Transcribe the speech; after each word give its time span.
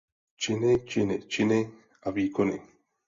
Činy, 0.37 0.85
činy, 0.85 1.23
činy 1.27 1.71
a 2.03 2.11
výkony. 2.11 2.61